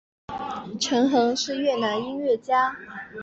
[0.79, 2.75] 陈桓是越南音乐家。